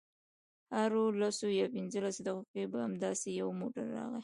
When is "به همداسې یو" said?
2.71-3.49